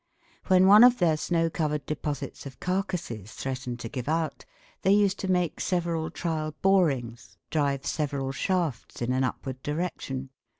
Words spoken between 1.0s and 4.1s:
snow covered deposits of carcasses threatened to give